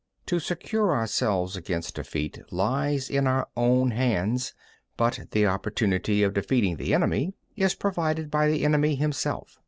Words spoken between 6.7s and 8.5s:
the enemy is provided by